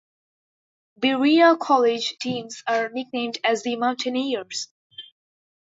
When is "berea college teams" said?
0.97-2.63